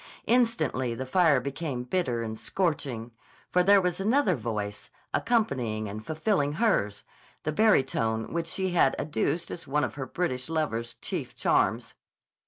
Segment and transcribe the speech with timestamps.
[0.25, 3.11] Instantly the fire became bitter and scorching.
[3.51, 7.03] For there was another voice, accompanying and fulfilling hers,
[7.43, 11.93] the barytone which she had adduced as one of her British lover's chief charms.